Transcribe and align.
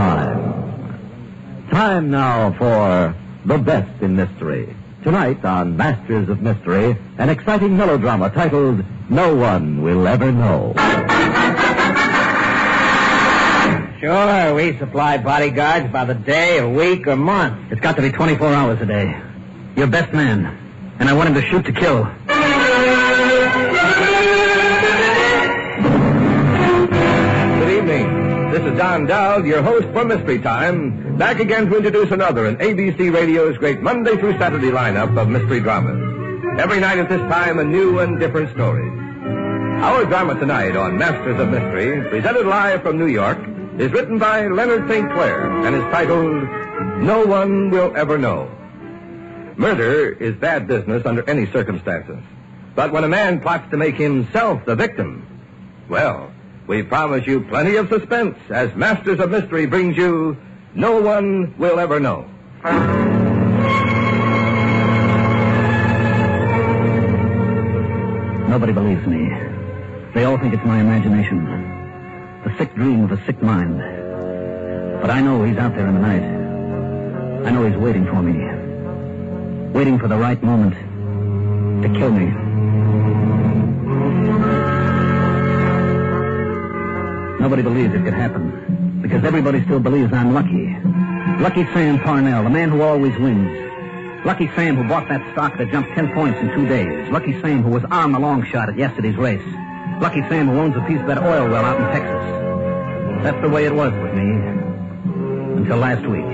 time. 0.00 1.68
Time 1.70 2.10
now 2.10 2.54
for 2.56 3.14
The 3.44 3.58
Best 3.58 4.00
in 4.00 4.16
Mystery. 4.16 4.74
Tonight 5.02 5.44
on 5.44 5.76
Masters 5.76 6.30
of 6.30 6.40
Mystery, 6.40 6.96
an 7.18 7.28
exciting 7.28 7.76
melodrama 7.76 8.30
titled 8.30 8.82
No 9.10 9.34
One 9.34 9.82
Will 9.82 10.08
Ever 10.08 10.32
Know. 10.32 10.72
Sure, 14.00 14.54
we 14.54 14.78
supply 14.78 15.18
bodyguards 15.18 15.92
by 15.92 16.06
the 16.06 16.14
day, 16.14 16.56
a 16.56 16.66
week, 16.66 17.06
or 17.06 17.16
month. 17.16 17.70
It's 17.70 17.82
got 17.82 17.96
to 17.96 18.02
be 18.02 18.10
24 18.10 18.48
hours 18.54 18.80
a 18.80 18.86
day. 18.86 19.20
Your 19.76 19.86
best 19.86 20.14
man. 20.14 20.96
And 20.98 21.10
I 21.10 21.12
want 21.12 21.28
him 21.28 21.34
to 21.34 21.42
shoot 21.42 21.66
to 21.66 21.72
kill. 21.72 22.10
This 28.60 28.72
is 28.74 28.78
Don 28.78 29.06
Dowd, 29.06 29.46
your 29.46 29.62
host 29.62 29.88
for 29.94 30.04
Mystery 30.04 30.38
Time, 30.38 31.16
back 31.16 31.40
again 31.40 31.70
to 31.70 31.78
introduce 31.78 32.10
another 32.10 32.44
in 32.44 32.56
ABC 32.56 33.10
Radio's 33.10 33.56
great 33.56 33.80
Monday 33.80 34.18
through 34.18 34.36
Saturday 34.36 34.70
lineup 34.70 35.16
of 35.16 35.30
mystery 35.30 35.60
dramas. 35.60 36.60
Every 36.60 36.78
night 36.78 36.98
at 36.98 37.08
this 37.08 37.22
time, 37.22 37.58
a 37.58 37.64
new 37.64 38.00
and 38.00 38.20
different 38.20 38.52
story. 38.52 38.86
Our 39.80 40.04
drama 40.04 40.38
tonight 40.38 40.76
on 40.76 40.98
Masters 40.98 41.40
of 41.40 41.48
Mystery, 41.48 42.06
presented 42.10 42.46
live 42.46 42.82
from 42.82 42.98
New 42.98 43.06
York, 43.06 43.38
is 43.78 43.90
written 43.92 44.18
by 44.18 44.46
Leonard 44.46 44.90
St. 44.90 45.10
Clair 45.10 45.50
and 45.64 45.74
is 45.74 45.82
titled 45.84 46.46
No 47.02 47.24
One 47.24 47.70
Will 47.70 47.96
Ever 47.96 48.18
Know. 48.18 48.50
Murder 49.56 50.12
is 50.12 50.34
bad 50.34 50.68
business 50.68 51.06
under 51.06 51.26
any 51.30 51.50
circumstances. 51.50 52.18
But 52.74 52.92
when 52.92 53.04
a 53.04 53.08
man 53.08 53.40
plots 53.40 53.70
to 53.70 53.78
make 53.78 53.94
himself 53.94 54.66
the 54.66 54.76
victim, 54.76 55.26
well, 55.88 56.30
we 56.70 56.84
promise 56.84 57.26
you 57.26 57.40
plenty 57.40 57.74
of 57.74 57.88
suspense 57.88 58.38
as 58.48 58.72
Masters 58.76 59.18
of 59.18 59.28
Mystery 59.28 59.66
brings 59.66 59.96
you 59.96 60.36
No 60.72 61.00
One 61.00 61.52
Will 61.58 61.80
Ever 61.80 61.98
Know. 61.98 62.30
Nobody 68.48 68.72
believes 68.72 69.04
me. 69.04 69.30
They 70.14 70.22
all 70.22 70.38
think 70.38 70.54
it's 70.54 70.64
my 70.64 70.80
imagination. 70.80 71.44
The 72.44 72.56
sick 72.56 72.72
dream 72.76 73.02
of 73.02 73.10
a 73.10 73.26
sick 73.26 73.42
mind. 73.42 73.80
But 75.00 75.10
I 75.10 75.20
know 75.22 75.42
he's 75.42 75.56
out 75.56 75.74
there 75.74 75.88
in 75.88 75.94
the 75.94 76.00
night. 76.00 77.48
I 77.48 77.50
know 77.50 77.66
he's 77.66 77.76
waiting 77.78 78.06
for 78.06 78.22
me. 78.22 78.38
Waiting 79.72 79.98
for 79.98 80.06
the 80.06 80.16
right 80.16 80.40
moment 80.40 80.74
to 81.82 81.88
kill 81.98 82.12
me. 82.12 82.49
Nobody 87.40 87.62
believes 87.62 87.94
it 87.94 88.04
could 88.04 88.12
happen. 88.12 89.00
Because 89.00 89.24
everybody 89.24 89.64
still 89.64 89.80
believes 89.80 90.12
I'm 90.12 90.34
lucky. 90.34 90.76
Lucky 91.42 91.64
Sam 91.72 91.98
Parnell, 91.98 92.44
the 92.44 92.50
man 92.50 92.68
who 92.68 92.82
always 92.82 93.18
wins. 93.18 94.26
Lucky 94.26 94.48
Sam 94.54 94.76
who 94.76 94.86
bought 94.86 95.08
that 95.08 95.22
stock 95.32 95.56
that 95.56 95.70
jumped 95.70 95.90
10 95.94 96.12
points 96.12 96.38
in 96.38 96.50
two 96.50 96.68
days. 96.68 97.08
Lucky 97.10 97.40
Sam 97.40 97.62
who 97.62 97.70
was 97.70 97.82
on 97.90 98.12
the 98.12 98.18
long 98.18 98.44
shot 98.44 98.68
at 98.68 98.76
yesterday's 98.76 99.16
race. 99.16 99.42
Lucky 100.02 100.20
Sam 100.28 100.48
who 100.48 100.58
owns 100.58 100.76
a 100.76 100.82
piece 100.82 101.00
of 101.00 101.06
that 101.06 101.16
oil 101.16 101.48
well 101.48 101.64
out 101.64 101.80
in 101.80 101.86
Texas. 101.86 103.22
That's 103.24 103.40
the 103.40 103.48
way 103.48 103.64
it 103.64 103.74
was 103.74 103.92
with 103.94 104.12
me. 104.12 104.30
Until 105.56 105.78
last 105.78 106.06
week. 106.06 106.26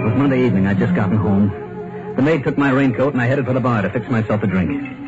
It 0.00 0.04
was 0.04 0.14
Monday 0.18 0.44
evening. 0.44 0.66
I'd 0.66 0.78
just 0.78 0.94
gotten 0.94 1.16
home. 1.16 1.48
The 2.16 2.22
maid 2.22 2.44
took 2.44 2.58
my 2.58 2.68
raincoat 2.70 3.14
and 3.14 3.22
I 3.22 3.26
headed 3.26 3.46
for 3.46 3.54
the 3.54 3.60
bar 3.60 3.80
to 3.80 3.88
fix 3.88 4.06
myself 4.10 4.42
a 4.42 4.46
drink. 4.46 5.03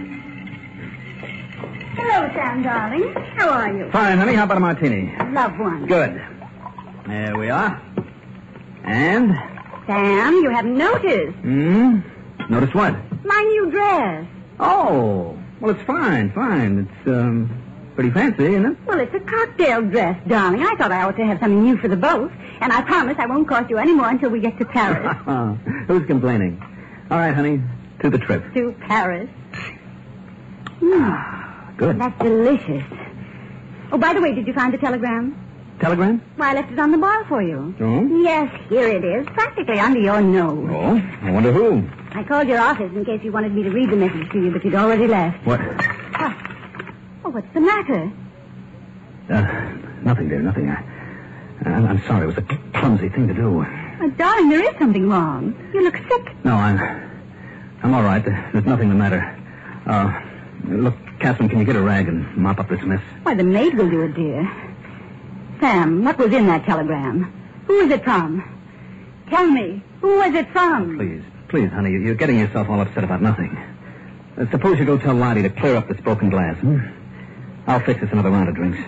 Sam, 2.56 2.62
darling. 2.62 3.12
How 3.36 3.50
are 3.50 3.76
you? 3.76 3.90
Fine, 3.90 4.16
honey. 4.18 4.34
How 4.34 4.44
about 4.44 4.56
a 4.56 4.60
martini? 4.60 5.14
Love 5.32 5.58
one. 5.58 5.86
Good. 5.86 6.22
There 7.06 7.36
we 7.36 7.50
are. 7.50 7.82
And? 8.84 9.34
Sam, 9.86 10.32
you 10.36 10.48
haven't 10.50 10.76
noticed. 10.78 11.36
Hmm? 11.38 11.98
Notice 12.48 12.74
what? 12.74 12.94
My 13.24 13.42
new 13.42 13.70
dress. 13.70 14.26
Oh. 14.58 15.38
Well, 15.60 15.72
it's 15.74 15.82
fine, 15.82 16.32
fine. 16.32 16.88
It's, 16.88 17.08
um, 17.08 17.62
pretty 17.94 18.10
fancy, 18.10 18.44
isn't 18.46 18.64
it? 18.64 18.76
Well, 18.86 19.00
it's 19.00 19.14
a 19.14 19.20
cocktail 19.20 19.82
dress, 19.82 20.18
darling. 20.26 20.62
I 20.62 20.76
thought 20.76 20.92
I 20.92 21.02
ought 21.02 21.16
to 21.16 21.26
have 21.26 21.38
something 21.40 21.62
new 21.62 21.76
for 21.76 21.88
the 21.88 21.96
boat. 21.96 22.32
And 22.62 22.72
I 22.72 22.80
promise 22.82 23.16
I 23.18 23.26
won't 23.26 23.46
cost 23.48 23.68
you 23.68 23.76
any 23.76 23.92
more 23.92 24.08
until 24.08 24.30
we 24.30 24.40
get 24.40 24.58
to 24.58 24.64
Paris. 24.64 25.14
Who's 25.88 26.06
complaining? 26.06 26.62
All 27.10 27.18
right, 27.18 27.34
honey. 27.34 27.60
To 28.00 28.08
the 28.08 28.18
trip. 28.18 28.42
to 28.54 28.74
Paris. 28.80 29.28
Good. 31.76 31.98
That's 31.98 32.18
delicious. 32.22 32.84
Oh, 33.92 33.98
by 33.98 34.14
the 34.14 34.20
way, 34.20 34.34
did 34.34 34.46
you 34.46 34.52
find 34.54 34.72
the 34.72 34.78
telegram? 34.78 35.36
Telegram? 35.78 36.22
Why, 36.36 36.50
I 36.50 36.54
left 36.54 36.72
it 36.72 36.78
on 36.78 36.90
the 36.90 36.98
bar 36.98 37.24
for 37.26 37.42
you. 37.42 37.74
Oh? 37.80 38.06
Yes, 38.22 38.50
here 38.68 38.88
it 38.88 39.04
is, 39.04 39.26
practically 39.26 39.78
under 39.78 40.00
your 40.00 40.22
nose. 40.22 40.68
Oh? 40.70 41.02
I 41.22 41.30
wonder 41.30 41.52
who. 41.52 41.86
I 42.12 42.24
called 42.24 42.48
your 42.48 42.60
office 42.60 42.90
in 42.94 43.04
case 43.04 43.20
you 43.22 43.30
wanted 43.30 43.52
me 43.52 43.62
to 43.62 43.70
read 43.70 43.90
the 43.90 43.96
message 43.96 44.30
to 44.32 44.42
you, 44.42 44.50
but 44.50 44.64
you'd 44.64 44.74
already 44.74 45.06
left. 45.06 45.44
What? 45.46 45.60
What? 45.60 46.34
Oh, 47.24 47.28
what's 47.30 47.52
the 47.52 47.60
matter? 47.60 48.10
Uh, 49.28 49.42
nothing, 50.02 50.28
dear, 50.30 50.40
nothing. 50.40 50.70
I, 50.70 50.82
I'm, 51.66 51.86
I'm 51.86 52.02
sorry. 52.06 52.22
It 52.22 52.26
was 52.26 52.38
a 52.38 52.42
clumsy 52.78 53.08
thing 53.10 53.28
to 53.28 53.34
do. 53.34 53.66
Oh, 54.00 54.10
darling, 54.16 54.48
there 54.48 54.62
is 54.62 54.78
something 54.78 55.08
wrong. 55.08 55.54
You 55.74 55.82
look 55.82 55.96
sick. 55.96 56.44
No, 56.44 56.54
I'm, 56.54 56.78
I'm 57.82 57.92
all 57.94 58.02
right. 58.02 58.24
There's 58.24 58.64
nothing 58.64 58.88
the 58.88 58.94
matter. 58.94 59.20
Uh, 59.86 60.22
look, 60.68 60.94
Catherine, 61.20 61.48
can 61.48 61.58
you 61.58 61.64
get 61.64 61.76
a 61.76 61.82
rag 61.82 62.08
and 62.08 62.36
mop 62.36 62.58
up 62.60 62.68
this 62.68 62.82
mess? 62.82 63.00
Why, 63.22 63.34
the 63.34 63.42
maid 63.44 63.74
will 63.74 63.88
do 63.90 64.02
it, 64.02 64.14
dear. 64.14 64.50
Sam, 65.60 66.04
what 66.04 66.18
was 66.18 66.32
in 66.32 66.46
that 66.46 66.64
telegram? 66.66 67.32
Who 67.66 67.78
was 67.84 67.90
it 67.90 68.04
from? 68.04 68.42
Tell 69.30 69.46
me, 69.50 69.82
who 70.00 70.18
was 70.18 70.34
it 70.34 70.50
from? 70.52 70.96
Please, 70.96 71.22
please, 71.48 71.70
honey, 71.70 71.90
you're 71.92 72.14
getting 72.14 72.38
yourself 72.38 72.68
all 72.68 72.80
upset 72.80 73.02
about 73.02 73.22
nothing. 73.22 73.56
Uh, 74.38 74.48
suppose 74.50 74.78
you 74.78 74.84
go 74.84 74.98
tell 74.98 75.14
Lottie 75.14 75.42
to 75.42 75.48
clear 75.50 75.76
up 75.76 75.88
this 75.88 76.00
broken 76.00 76.28
glass, 76.30 76.56
hmm? 76.58 76.78
I'll 77.66 77.80
fix 77.80 78.02
us 78.02 78.10
another 78.12 78.30
round 78.30 78.48
of 78.48 78.54
drinks. 78.54 78.78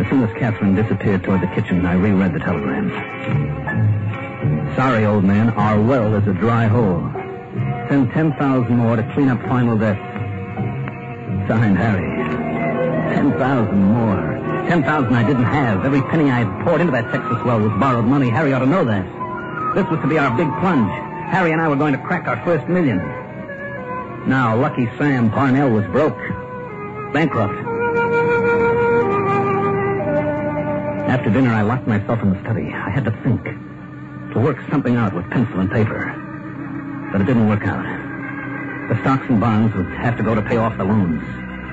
As 0.00 0.06
soon 0.10 0.22
as 0.24 0.38
Catherine 0.38 0.74
disappeared 0.74 1.22
toward 1.24 1.40
the 1.40 1.46
kitchen, 1.48 1.86
I 1.86 1.94
reread 1.94 2.34
the 2.34 2.40
telegram. 2.40 2.90
Sorry, 4.76 5.06
old 5.06 5.24
man, 5.24 5.48
our 5.50 5.80
well 5.80 6.14
is 6.14 6.26
a 6.28 6.34
dry 6.34 6.66
hole. 6.66 7.10
Send 7.88 8.10
10,000 8.12 8.76
more 8.76 8.96
to 8.96 9.12
clean 9.14 9.30
up 9.30 9.40
final 9.48 9.78
deaths. 9.78 9.98
Signed, 11.48 11.78
Harry. 11.78 12.04
10,000 13.14 13.82
more. 13.82 14.36
10,000 14.68 15.14
I 15.14 15.22
didn't 15.26 15.44
have. 15.44 15.86
Every 15.86 16.02
penny 16.02 16.30
I 16.30 16.44
had 16.44 16.64
poured 16.64 16.82
into 16.82 16.92
that 16.92 17.10
Texas 17.10 17.42
well 17.46 17.58
was 17.58 17.72
borrowed 17.80 18.04
money. 18.04 18.28
Harry 18.28 18.52
ought 18.52 18.58
to 18.58 18.66
know 18.66 18.84
that. 18.84 19.06
This 19.74 19.86
was 19.90 19.98
to 20.02 20.08
be 20.08 20.18
our 20.18 20.36
big 20.36 20.48
plunge. 20.60 20.92
Harry 21.30 21.52
and 21.52 21.60
I 21.62 21.68
were 21.68 21.76
going 21.76 21.94
to 21.94 22.02
crack 22.02 22.28
our 22.28 22.44
first 22.44 22.68
million. 22.68 22.98
Now, 24.28 24.56
lucky 24.60 24.90
Sam 24.98 25.30
Parnell 25.30 25.70
was 25.70 25.86
broke. 25.86 26.18
Bankrupt. 27.14 27.54
After 31.08 31.30
dinner, 31.30 31.54
I 31.54 31.62
locked 31.62 31.86
myself 31.86 32.20
in 32.20 32.28
the 32.28 32.40
study. 32.42 32.74
I 32.74 32.90
had 32.90 33.06
to 33.06 33.12
think. 33.22 33.40
To 34.36 34.42
work 34.42 34.58
something 34.68 34.96
out 34.96 35.14
with 35.14 35.30
pencil 35.30 35.60
and 35.60 35.70
paper. 35.70 36.12
But 37.10 37.22
it 37.22 37.24
didn't 37.24 37.48
work 37.48 37.64
out. 37.64 37.86
The 38.90 39.00
stocks 39.00 39.24
and 39.30 39.40
bonds 39.40 39.74
would 39.74 39.86
have 39.86 40.18
to 40.18 40.22
go 40.22 40.34
to 40.34 40.42
pay 40.42 40.58
off 40.58 40.76
the 40.76 40.84
loans. 40.84 41.22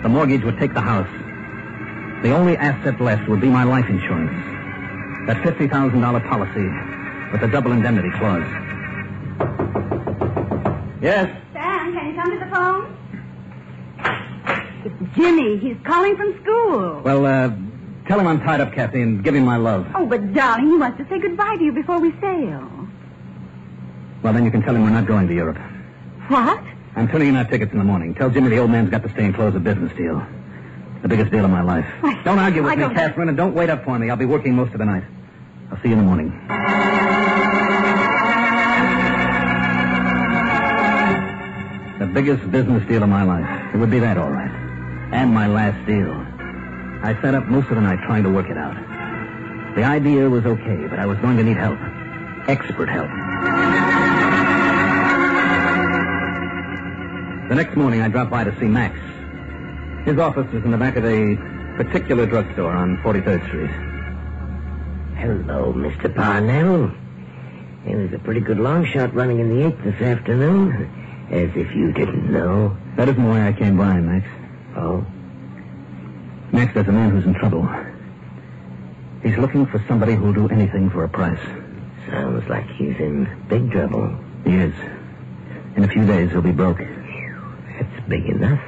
The 0.02 0.08
mortgage 0.08 0.46
would 0.46 0.58
take 0.58 0.74
the 0.74 0.80
house. 0.80 1.10
The 2.24 2.32
only 2.32 2.56
asset 2.56 3.02
left 3.02 3.28
would 3.28 3.42
be 3.42 3.50
my 3.50 3.66
life 3.66 3.90
insurance. 3.90 4.32
That 5.28 5.44
$50,000 5.44 6.30
policy 6.30 7.34
with 7.34 7.42
the 7.42 7.50
double 7.50 7.74
indemnity 7.74 8.12
clause. 8.12 8.48
Yes? 11.02 11.36
Sam, 11.52 11.94
can 11.94 12.08
you 12.08 12.16
come 12.16 12.32
to 12.32 12.40
the 12.40 12.50
phone? 12.56 12.98
It's 14.86 15.18
Jimmy. 15.18 15.58
He's 15.58 15.76
calling 15.84 16.16
from 16.16 16.42
school. 16.42 17.02
Well, 17.04 17.26
uh, 17.26 17.50
tell 18.14 18.20
him 18.20 18.28
I'm 18.28 18.42
tied 18.42 18.62
up, 18.62 18.72
Kathy, 18.74 19.02
and 19.02 19.24
give 19.24 19.34
him 19.34 19.44
my 19.44 19.58
love. 19.58 19.88
Oh, 19.96 20.06
but 20.06 20.34
darling, 20.36 20.68
he 20.68 20.78
wants 20.78 21.00
to 21.00 21.08
say 21.10 21.20
goodbye 21.20 21.56
to 21.58 21.64
you 21.64 21.72
before 21.72 22.00
we 22.00 22.12
sail. 22.22 22.88
Well, 24.22 24.34
then 24.34 24.46
you 24.46 24.52
can 24.52 24.62
tell 24.62 24.76
him 24.76 24.84
we're 24.84 24.92
not 24.92 25.08
going 25.08 25.28
to 25.28 25.34
Europe. 25.34 25.58
What? 26.28 26.64
I'm 26.96 27.08
turning 27.08 27.30
in 27.30 27.36
our 27.38 27.44
tickets 27.46 27.72
in 27.72 27.80
the 27.80 27.84
morning. 27.84 28.14
Tell 28.14 28.30
Jimmy 28.30 28.50
the 28.50 28.60
old 28.60 28.70
man's 28.70 28.92
got 28.92 29.02
to 29.02 29.10
stay 29.10 29.26
and 29.26 29.34
close 29.34 29.56
a 29.56 29.60
business 29.60 29.92
deal. 29.98 30.24
The 31.02 31.08
biggest 31.08 31.32
deal 31.32 31.44
of 31.44 31.50
my 31.50 31.64
life. 31.64 31.88
Why, 32.02 32.22
Don't 32.24 32.38
argue 32.38 32.62
with 32.62 32.74
I 32.74 32.76
me, 32.76 32.82
don't- 32.84 32.94
Catherine, 32.94 33.30
and 33.30 33.36
don't 33.38 33.56
wait 33.56 33.72
up 33.72 33.84
for 33.84 33.98
me. 33.98 34.12
I'll 34.12 34.16
be 34.16 34.26
working 34.26 34.54
most 34.56 34.74
of 34.74 34.78
the 34.78 34.86
night. 34.86 35.04
I'll 35.72 35.82
see 35.82 35.88
you 35.90 35.94
in 35.94 35.98
the 36.00 36.06
morning. 36.06 36.30
The 42.00 42.06
biggest 42.08 42.50
business 42.52 42.86
deal 42.88 43.02
of 43.04 43.10
my 43.10 43.24
life. 43.24 43.74
It 43.74 43.78
would 43.78 43.90
be 43.92 44.00
that, 44.00 44.18
all 44.18 44.30
right. 44.30 44.52
And 45.12 45.34
my 45.34 45.48
last 45.48 45.84
deal. 45.88 46.23
I 47.04 47.22
sat 47.22 47.36
up 47.36 47.48
most 47.48 47.68
of 47.68 47.76
the 47.76 47.82
night 47.82 48.00
trying 48.06 48.24
to 48.24 48.30
work 48.30 48.50
it 48.50 48.58
out. 48.58 48.76
The 49.76 49.84
idea 49.84 50.30
was 50.30 50.46
okay, 50.46 50.88
but 50.88 51.00
I 51.00 51.06
was 51.06 51.18
going 51.18 51.36
to 51.36 51.44
need 51.44 51.58
help. 51.58 51.78
Expert 52.48 52.88
help. 52.88 53.10
The 57.50 57.56
next 57.56 57.76
morning, 57.76 58.02
I 58.02 58.08
dropped 58.08 58.32
by 58.32 58.46
to 58.46 58.58
see 58.58 58.68
Max. 58.68 58.98
His 60.06 60.18
office 60.18 60.48
is 60.54 60.64
in 60.64 60.72
the 60.72 60.78
back 60.78 60.96
of 60.96 61.04
a 61.04 61.36
particular 61.76 62.26
drugstore 62.26 62.72
on 62.72 62.96
43rd 63.00 63.48
Street. 63.48 63.70
Hello, 65.20 65.74
Mr. 65.74 66.14
Parnell. 66.16 66.90
It 67.86 67.98
was 67.98 68.14
a 68.14 68.20
pretty 68.20 68.40
good 68.40 68.60
long 68.60 68.86
shot 68.86 69.14
running 69.14 69.40
in 69.40 69.50
the 69.50 69.68
eighth 69.68 69.84
this 69.84 70.02
afternoon. 70.02 71.28
As 71.32 71.50
if 71.56 71.76
you 71.76 71.92
didn't 71.92 72.32
know. 72.32 72.78
That 72.96 73.10
isn't 73.10 73.28
why 73.28 73.46
I 73.46 73.52
came 73.52 73.76
by, 73.76 74.00
Max. 74.00 74.26
Oh? 74.78 75.06
Max, 76.54 76.72
there's 76.76 76.88
a 76.88 76.92
man 76.92 77.10
who's 77.10 77.26
in 77.26 77.34
trouble. 77.34 77.68
He's 79.24 79.38
looking 79.38 79.66
for 79.66 79.84
somebody 79.88 80.14
who'll 80.14 80.34
do 80.34 80.48
anything 80.50 80.92
for 80.92 81.04
a 81.04 81.10
price. 81.10 81.40
Sounds 82.08 82.48
like 82.48 82.70
he's 82.70 82.96
in 83.00 83.28
big 83.50 83.72
trouble. 83.72 84.16
He 84.46 84.54
is. 84.56 84.74
In 85.76 85.84
a 85.84 85.88
few 85.88 86.06
days, 86.06 86.30
he'll 86.30 86.42
be 86.44 86.52
broke. 86.52 86.78
That's 86.78 88.08
big 88.08 88.26
enough. 88.28 88.62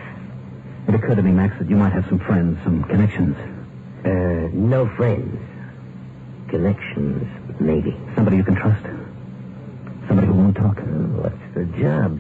It 0.88 0.96
occurred 0.96 1.18
to 1.18 1.22
me, 1.22 1.32
Max, 1.32 1.60
that 1.60 1.70
you 1.70 1.76
might 1.76 1.94
have 1.94 2.08
some 2.08 2.18
friends, 2.20 2.58
some 2.64 2.84
connections. 2.86 3.38
Uh, 4.04 4.50
no 4.52 4.90
friends. 4.98 5.40
Connections, 6.48 7.28
maybe. 7.60 7.96
Somebody 8.16 8.38
you 8.38 8.44
can 8.44 8.56
trust. 8.56 8.84
Somebody 10.08 10.26
who 10.28 10.34
won't 10.34 10.56
talk. 10.56 10.78
What's 10.78 11.54
the 11.54 11.66
job? 11.80 12.20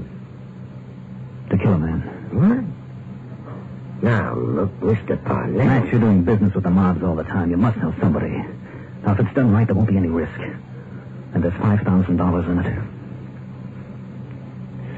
To 1.50 1.57
kill 1.57 1.73
a 1.73 1.77
man. 1.79 2.01
What? 2.31 2.75
Now, 4.06 4.36
look, 4.36 4.69
Mr. 4.81 5.18
Parnell. 5.25 5.66
Max, 5.66 5.92
you're 5.92 6.00
doing 6.00 6.24
business 6.24 6.54
with 6.54 6.63
the 6.63 6.69
mobs 6.69 7.02
all 7.02 7.16
the 7.16 7.24
time. 7.24 7.50
You 7.50 7.57
must 7.57 7.75
know 7.78 7.92
somebody. 8.00 8.30
Now, 9.04 9.13
if 9.13 9.19
it's 9.19 9.34
done 9.34 9.52
right, 9.52 9.66
there 9.66 9.75
won't 9.75 9.90
be 9.90 9.98
any 9.98 10.10
risk. 10.10 10.40
And 11.34 11.44
there's 11.44 11.56
$5,000 11.56 12.48
in 12.48 12.60
it. 12.60 12.84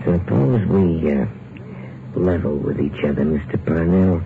Suppose 0.03 0.65
we, 0.67 1.13
uh, 1.13 1.25
level 2.19 2.57
with 2.57 2.81
each 2.81 3.01
other, 3.05 3.23
Mr. 3.23 3.65
Parnell. 3.65 4.21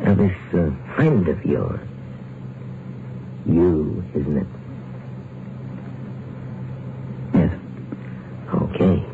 Now, 0.00 0.14
this 0.16 0.36
uh, 0.52 0.72
friend 0.96 1.28
of 1.28 1.44
yours. 1.44 1.78
You, 3.46 4.04
isn't 4.12 4.38
it? 4.38 4.46
Yes. 7.34 7.52
Okay. 8.54 9.04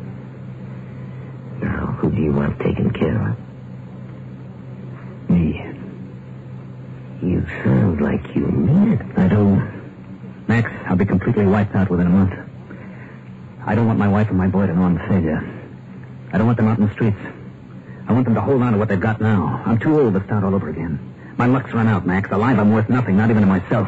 Now, 1.61 1.85
who 1.99 2.09
do 2.09 2.19
you 2.19 2.31
want 2.33 2.59
taken 2.59 2.89
care 2.89 3.29
of? 3.29 3.37
Me. 5.29 5.61
You 7.21 7.45
sound 7.63 7.99
like 7.99 8.33
you 8.33 8.45
mean 8.45 8.93
it. 8.93 9.01
I 9.17 9.27
do. 9.27 9.61
Max, 10.47 10.71
Be 11.37 11.45
wiped 11.45 11.75
out 11.75 11.87
within 11.91 12.07
a 12.07 12.09
month. 12.09 12.33
I 13.63 13.75
don't 13.75 13.85
want 13.85 13.99
my 13.99 14.07
wife 14.07 14.29
and 14.29 14.37
my 14.39 14.47
boy 14.47 14.65
to 14.65 14.73
know 14.73 14.83
I'm 14.83 14.97
a 14.97 15.07
failure. 15.07 15.43
I 16.33 16.37
don't 16.39 16.47
want 16.47 16.57
them 16.57 16.67
out 16.67 16.79
in 16.79 16.87
the 16.87 16.93
streets. 16.93 17.19
I 18.07 18.13
want 18.13 18.25
them 18.25 18.33
to 18.33 18.41
hold 18.41 18.63
on 18.63 18.73
to 18.73 18.79
what 18.79 18.87
they've 18.89 18.99
got 18.99 19.21
now. 19.21 19.61
I'm 19.65 19.77
too 19.77 19.99
old 19.99 20.15
to 20.15 20.23
start 20.23 20.43
all 20.43 20.55
over 20.55 20.67
again. 20.69 20.97
My 21.37 21.45
luck's 21.45 21.71
run 21.73 21.87
out, 21.87 22.07
Max. 22.07 22.31
Alive, 22.31 22.57
I'm 22.57 22.71
worth 22.73 22.89
nothing, 22.89 23.17
not 23.17 23.29
even 23.29 23.41
to 23.43 23.47
myself. 23.47 23.87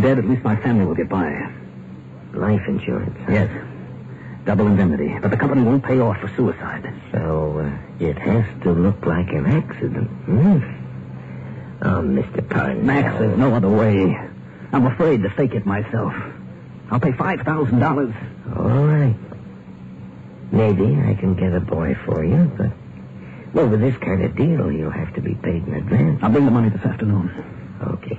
Dead, 0.00 0.18
at 0.18 0.24
least 0.28 0.42
my 0.42 0.56
family 0.56 0.84
will 0.84 0.96
get 0.96 1.08
by. 1.08 1.30
Life 2.34 2.62
insurance. 2.66 3.16
huh? 3.26 3.32
Yes. 3.32 3.66
Double 4.46 4.66
indemnity. 4.66 5.16
But 5.20 5.30
the 5.30 5.36
company 5.36 5.62
won't 5.62 5.84
pay 5.84 6.00
off 6.00 6.18
for 6.18 6.28
suicide. 6.34 6.92
So, 7.12 7.60
uh, 7.60 8.04
it 8.04 8.18
has 8.18 8.44
to 8.64 8.72
look 8.72 9.06
like 9.06 9.28
an 9.28 9.46
accident. 9.46 10.08
Hmm? 10.08 10.58
Oh, 11.82 12.02
Mr. 12.02 12.48
Parnell. 12.50 12.82
Max, 12.82 13.16
there's 13.18 13.38
no 13.38 13.54
other 13.54 13.68
way. 13.68 14.18
I'm 14.72 14.86
afraid 14.86 15.22
to 15.22 15.30
fake 15.30 15.54
it 15.54 15.66
myself. 15.66 16.14
I'll 16.90 17.00
pay 17.00 17.12
$5,000. 17.12 18.56
All 18.56 18.86
right. 18.86 19.16
Maybe 20.52 20.96
I 20.96 21.14
can 21.14 21.34
get 21.34 21.52
a 21.52 21.60
boy 21.60 21.96
for 22.04 22.24
you, 22.24 22.50
but... 22.56 22.70
Well, 23.52 23.68
with 23.68 23.80
this 23.80 23.96
kind 23.98 24.22
of 24.22 24.36
deal, 24.36 24.70
you'll 24.70 24.90
have 24.90 25.12
to 25.14 25.20
be 25.20 25.34
paid 25.34 25.66
in 25.66 25.74
advance. 25.74 26.20
I'll 26.22 26.30
bring 26.30 26.44
the 26.44 26.50
money 26.50 26.68
this 26.68 26.84
afternoon. 26.84 27.30
Okay. 27.82 28.18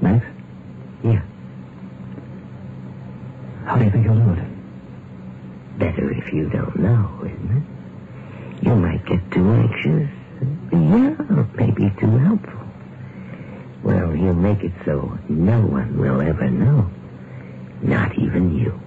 Max? 0.00 0.26
Yeah. 1.04 1.22
How 3.64 3.76
do 3.76 3.84
you 3.84 3.90
think 3.90 4.04
you'll 4.04 4.16
do 4.16 4.32
it? 4.32 5.78
Better 5.78 6.10
if 6.12 6.32
you 6.32 6.48
don't 6.48 6.76
know, 6.76 7.30
no 15.28 15.60
one 15.60 15.98
will 15.98 16.20
ever 16.20 16.48
know. 16.50 16.90
Not 17.82 18.16
even 18.18 18.56
you. 18.56 18.80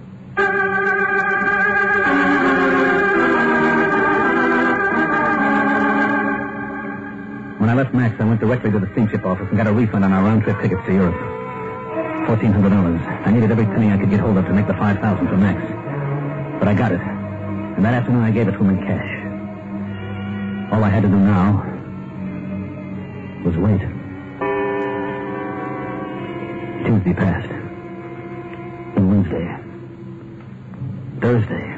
When 7.58 7.68
I 7.68 7.74
left 7.74 7.92
Max, 7.92 8.14
I 8.20 8.24
went 8.24 8.40
directly 8.40 8.70
to 8.70 8.78
the 8.78 8.88
steamship 8.92 9.24
office 9.26 9.46
and 9.48 9.56
got 9.56 9.66
a 9.66 9.72
refund 9.72 10.04
on 10.04 10.12
our 10.12 10.22
round 10.22 10.44
trip 10.44 10.60
tickets 10.60 10.80
to 10.86 10.92
Europe. 10.92 11.16
Fourteen 12.26 12.52
hundred 12.52 12.70
dollars. 12.70 13.00
I 13.26 13.32
needed 13.32 13.50
every 13.50 13.66
penny 13.66 13.90
I 13.90 13.98
could 13.98 14.10
get 14.10 14.20
hold 14.20 14.36
of 14.38 14.44
to 14.46 14.52
make 14.52 14.66
the 14.68 14.74
five 14.74 14.98
thousand 15.00 15.26
for 15.28 15.36
Max. 15.36 15.60
But 16.60 16.68
I 16.68 16.74
got 16.74 16.92
it. 16.92 17.00
And 17.00 17.84
that 17.84 17.94
afternoon 17.94 18.22
I 18.22 18.30
gave 18.30 18.46
it 18.48 18.52
to 18.52 18.58
him 18.58 18.70
in 18.70 18.86
cash. 18.86 20.72
All 20.72 20.84
I 20.84 20.88
had 20.88 21.02
to 21.02 21.08
do 21.08 21.16
now 21.18 21.64
was 23.44 23.56
wait. 23.56 23.97
Tuesday 26.84 27.12
passed. 27.14 27.50
And 28.96 29.08
Wednesday. 29.10 29.46
Thursday. 31.20 31.74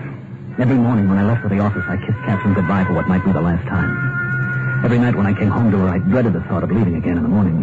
Every 0.59 0.77
morning 0.77 1.09
when 1.09 1.19
I 1.19 1.25
left 1.25 1.43
for 1.43 1.49
the 1.49 1.59
office, 1.61 1.85
I 1.89 1.97
kissed 1.97 2.19
Catherine 2.27 2.55
goodbye 2.55 2.85
for 2.85 2.93
what 2.93 3.09
might 3.09 3.25
be 3.25 3.33
the 3.33 3.41
last 3.41 3.67
time. 3.67 4.85
Every 4.85 4.99
night 4.99 5.15
when 5.17 5.27
I 5.27 5.33
came 5.35 5.49
home 5.51 5.71
to 5.71 5.79
her, 5.79 5.89
I 5.89 5.99
dreaded 5.99 6.33
the 6.35 6.41
thought 6.43 6.63
of 6.65 6.71
leaving 6.71 6.97
again 6.97 7.17
in 7.17 7.23
the 7.23 7.29
morning. 7.29 7.63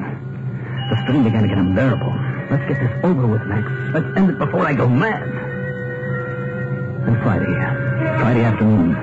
The 0.89 0.97
strain 1.03 1.23
began 1.23 1.43
to 1.43 1.47
get 1.49 1.57
unbearable. 1.57 2.13
Let's 2.49 2.65
get 2.67 2.79
this 2.79 3.03
over 3.03 3.27
with, 3.27 3.41
Max. 3.43 3.69
Let's 3.93 4.17
end 4.17 4.29
it 4.29 4.39
before 4.39 4.65
I 4.65 4.73
go 4.73 4.87
mad. 4.87 5.21
And 7.07 7.17
Friday. 7.21 7.45
Friday 8.19 8.43
afternoon. 8.43 8.95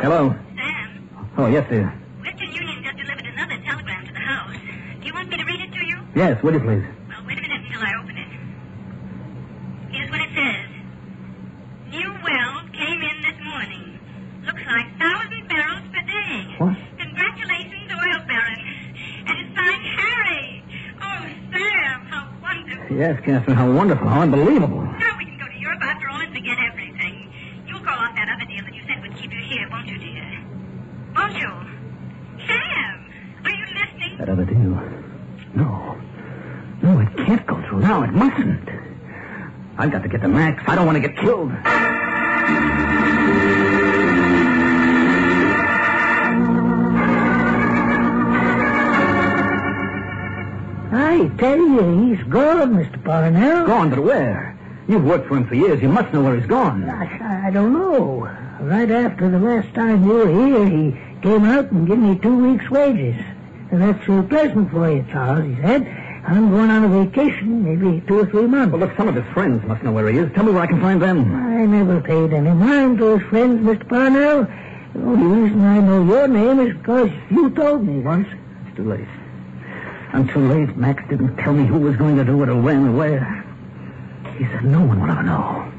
Hello. 0.00 0.34
Sam, 0.56 1.08
Oh, 1.38 1.46
yes, 1.46 1.68
dear. 1.68 1.92
Western 2.22 2.52
Union 2.52 2.82
just 2.82 2.96
delivered 2.96 3.26
another 3.26 3.56
telegram 3.64 4.06
to 4.06 4.12
the 4.12 4.18
house. 4.20 4.56
Do 5.00 5.06
you 5.06 5.12
want 5.14 5.28
me 5.28 5.36
to 5.36 5.44
read 5.44 5.60
it 5.60 5.72
to 5.72 5.86
you? 5.86 5.98
Yes, 6.14 6.42
would 6.42 6.54
you 6.54 6.60
please? 6.60 6.84
Well, 7.08 7.24
wait 7.26 7.38
a 7.38 7.42
minute 7.42 7.62
until 7.64 7.80
I 7.80 7.92
open 8.02 8.16
it. 8.18 8.28
Here's 9.96 10.10
what 10.10 10.20
it 10.20 10.30
says. 10.36 10.68
New 11.90 12.10
well 12.24 12.54
came 12.72 13.00
in 13.00 13.16
this 13.22 13.38
morning. 13.44 13.98
Looks 14.44 14.62
like 14.66 14.86
thousand 14.98 15.48
barrels 15.48 15.84
per 15.92 16.02
day. 16.04 16.54
What? 16.58 16.76
Congratulations, 16.98 17.88
oil 17.92 18.20
baron. 18.28 18.60
And 19.26 19.34
it's 19.40 19.54
signed 19.56 19.84
Harry. 19.84 20.64
Oh, 21.00 21.22
Sam, 21.52 22.00
how 22.12 22.28
wonderful. 22.42 22.96
Yes, 22.96 23.20
Catherine, 23.24 23.56
how 23.56 23.70
wonderful, 23.72 24.08
how 24.08 24.20
unbelievable. 24.22 24.82
Now 24.82 25.16
we 25.18 25.24
can 25.24 25.38
go 25.38 25.46
to 25.48 25.58
Europe 25.58 25.80
after 25.82 26.08
all 26.10 26.20
and 26.20 26.32
forget 26.34 26.58
everything. 26.58 27.32
You'll 27.66 27.80
call 27.80 27.96
off 27.98 28.14
that 28.16 28.28
other 28.28 28.44
deal 28.44 28.64
that 28.64 28.74
you 28.74 28.82
said 28.86 29.00
would 29.00 29.16
keep 29.16 29.32
you 29.32 29.40
here, 29.40 29.68
won't 29.70 29.86
you, 29.86 29.96
dear? 29.98 30.44
Won't 31.16 31.36
you? 31.40 31.50
Sam, 32.46 33.10
are 33.44 33.50
you 33.50 33.66
listening? 33.80 34.18
That 34.18 34.28
other 34.28 34.44
deal. 34.44 34.76
No. 35.54 35.96
No, 36.82 36.98
it 36.98 37.16
can't 37.26 37.46
go 37.46 37.62
through 37.68 37.80
now. 37.80 38.02
It 38.02 38.12
mustn't. 38.12 38.68
I've 39.78 39.92
got 39.92 40.02
to 40.02 40.08
get 40.08 40.20
to 40.22 40.28
Max. 40.28 40.62
I 40.66 40.74
don't 40.74 40.88
want 41.44 41.64
to 41.64 41.70
get 41.70 41.72
killed. 41.72 42.92
I 50.94 51.28
tell 51.38 51.56
you, 51.56 52.14
he's 52.14 52.24
gone, 52.24 52.74
Mr. 52.74 53.02
Parnell. 53.04 53.66
Gone, 53.66 53.90
but 53.90 54.02
where? 54.02 54.58
You've 54.88 55.04
worked 55.04 55.28
for 55.28 55.36
him 55.36 55.46
for 55.46 55.54
years. 55.54 55.80
You 55.80 55.88
must 55.88 56.12
know 56.12 56.22
where 56.22 56.36
he's 56.36 56.46
gone. 56.46 56.88
I, 56.88 57.46
I 57.46 57.50
don't 57.50 57.72
know. 57.72 58.28
Right 58.60 58.90
after 58.90 59.30
the 59.30 59.38
last 59.38 59.72
time 59.74 60.04
you 60.04 60.12
were 60.12 60.28
here, 60.28 60.66
he 60.66 60.92
came 61.22 61.44
out 61.44 61.70
and 61.70 61.86
gave 61.86 61.98
me 61.98 62.18
two 62.18 62.36
weeks' 62.36 62.68
wages. 62.70 63.16
And 63.70 63.80
that's 63.80 64.06
real 64.06 64.22
pleasant 64.24 64.70
for 64.70 64.90
you, 64.90 65.04
Charles, 65.10 65.44
he 65.46 65.62
said. 65.62 65.86
I'm 66.24 66.50
going 66.50 66.70
on 66.70 66.84
a 66.84 67.04
vacation, 67.04 67.64
maybe 67.64 68.00
two 68.06 68.20
or 68.20 68.26
three 68.26 68.46
months. 68.46 68.72
Well, 68.72 68.80
look, 68.80 68.96
some 68.96 69.08
of 69.08 69.14
his 69.14 69.24
friends 69.34 69.64
must 69.66 69.82
know 69.82 69.92
where 69.92 70.08
he 70.08 70.18
is. 70.18 70.32
Tell 70.34 70.44
me 70.44 70.52
where 70.52 70.62
I 70.62 70.66
can 70.66 70.80
find 70.80 71.02
them. 71.02 71.34
I 71.34 71.66
never 71.66 72.00
paid 72.00 72.32
any 72.32 72.50
mind 72.50 72.98
to 72.98 73.18
his 73.18 73.28
friends, 73.28 73.60
Mr. 73.66 73.88
Parnell. 73.88 74.46
The 74.94 75.00
only 75.00 75.40
reason 75.42 75.60
I 75.62 75.80
know 75.80 76.04
your 76.04 76.28
name 76.28 76.60
is 76.60 76.76
because 76.76 77.10
you 77.30 77.50
told 77.50 77.84
me 77.86 78.00
once. 78.00 78.28
It's 78.66 78.76
too 78.76 78.88
late. 78.88 79.08
I'm 80.12 80.28
too 80.28 80.46
late. 80.46 80.76
Max 80.76 81.02
didn't 81.08 81.36
tell 81.38 81.54
me 81.54 81.66
who 81.66 81.78
was 81.78 81.96
going 81.96 82.16
to 82.16 82.24
do 82.24 82.42
it 82.42 82.48
or 82.48 82.60
when 82.60 82.86
or 82.88 82.92
where. 82.92 83.44
He 84.36 84.44
said 84.44 84.64
no 84.64 84.80
one 84.80 85.00
will 85.00 85.10
ever 85.10 85.22
know. 85.22 85.72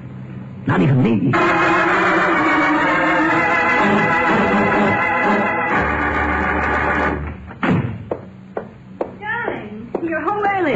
Not 0.66 0.82
even 0.82 1.04
me. 1.04 1.32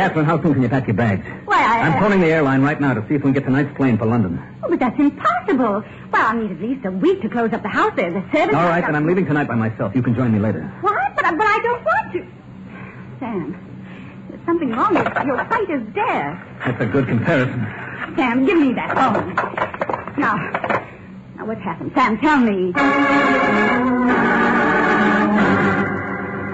Catherine, 0.08 0.26
how 0.26 0.42
soon 0.42 0.54
can 0.54 0.62
you 0.64 0.70
pack 0.70 0.88
your 0.88 0.96
bags? 0.96 1.28
Why, 1.44 1.58
I... 1.58 1.80
I'm 1.82 1.94
uh, 1.98 2.00
phoning 2.00 2.22
the 2.22 2.28
airline 2.28 2.62
right 2.62 2.80
now 2.80 2.94
to 2.94 3.02
see 3.10 3.16
if 3.16 3.24
we 3.24 3.32
can 3.32 3.34
get 3.34 3.44
tonight's 3.44 3.76
plane 3.76 3.98
for 3.98 4.06
London. 4.06 4.42
Oh, 4.64 4.70
but 4.70 4.80
that's 4.80 4.98
impossible. 4.98 5.84
Well, 5.84 5.84
I'll 6.14 6.38
need 6.38 6.50
at 6.52 6.62
least 6.62 6.86
a 6.86 6.92
week 6.92 7.22
to 7.24 7.30
close 7.30 7.52
up 7.52 7.62
the 7.62 7.68
house 7.68 7.92
there. 7.98 8.10
The 8.14 8.22
servants... 8.32 8.56
All 8.56 8.70
right, 8.70 8.80
then 8.86 8.96
I'm 8.96 9.06
leaving 9.06 9.26
tonight 9.26 9.50
by 9.50 9.56
myself. 9.56 9.94
You 9.98 10.02
can 10.02 10.16
join 10.16 10.32
me 10.32 10.40
later. 10.40 10.62
What? 10.80 10.96
But, 11.18 11.26
I- 11.26 11.36
but 11.36 11.46
I 11.46 11.60
don't 11.62 11.84
want 11.84 12.14
to. 12.14 12.26
Sam, 13.20 14.26
there's 14.30 14.46
something 14.46 14.70
wrong 14.72 14.94
with 14.94 15.26
your 15.26 15.44
fight 15.44 15.70
is 15.70 15.84
death. 15.94 16.42
That's 16.66 16.82
a 16.82 16.86
good 16.86 17.08
comparison. 17.10 17.68
Sam, 18.16 18.46
give 18.46 18.58
me 18.58 18.72
that 18.76 18.96
phone. 18.96 19.36
Now, 20.18 20.38
now 21.36 21.46
what's 21.46 21.60
happened? 21.64 21.92
Sam, 21.94 22.18
tell 22.20 22.38
me. 22.38 22.72